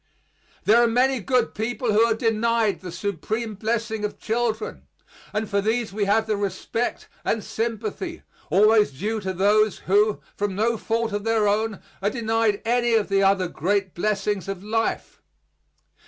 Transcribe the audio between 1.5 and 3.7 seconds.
people who are denied the supreme